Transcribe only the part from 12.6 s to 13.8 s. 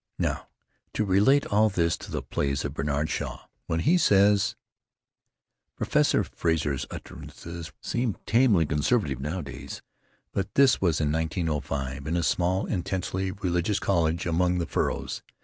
intensely religious